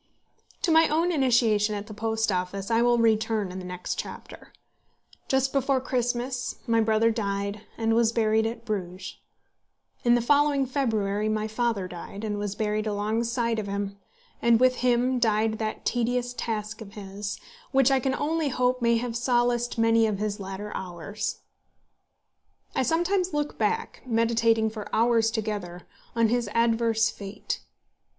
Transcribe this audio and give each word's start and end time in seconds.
To 0.63 0.71
my 0.71 0.87
own 0.87 1.11
initiation 1.11 1.75
at 1.75 1.85
the 1.85 1.93
Post 1.93 2.31
Office 2.31 2.71
I 2.71 2.81
will 2.81 2.97
return 2.97 3.51
in 3.51 3.59
the 3.59 3.65
next 3.65 3.99
chapter. 3.99 4.51
Just 5.27 5.53
before 5.53 5.79
Christmas 5.79 6.55
my 6.65 6.81
brother 6.81 7.11
died, 7.11 7.61
and 7.77 7.93
was 7.93 8.11
buried 8.11 8.47
at 8.47 8.65
Bruges. 8.65 9.17
In 10.03 10.15
the 10.15 10.19
following 10.23 10.65
February 10.65 11.29
my 11.29 11.47
father 11.47 11.87
died, 11.87 12.23
and 12.23 12.39
was 12.39 12.55
buried 12.55 12.87
alongside 12.87 13.59
of 13.59 13.67
him, 13.67 13.95
and 14.41 14.59
with 14.59 14.77
him 14.77 15.19
died 15.19 15.59
that 15.59 15.85
tedious 15.85 16.33
task 16.33 16.81
of 16.81 16.93
his, 16.93 17.39
which 17.71 17.91
I 17.91 17.99
can 17.99 18.15
only 18.15 18.49
hope 18.49 18.81
may 18.81 18.97
have 18.97 19.15
solaced 19.15 19.77
many 19.77 20.07
of 20.07 20.17
his 20.17 20.39
latter 20.39 20.71
hours. 20.75 21.41
I 22.73 22.81
sometimes 22.81 23.35
look 23.35 23.59
back, 23.59 24.01
meditating 24.07 24.71
for 24.71 24.89
hours 24.95 25.29
together, 25.29 25.85
on 26.15 26.29
his 26.29 26.49
adverse 26.55 27.11
fate. 27.11 27.59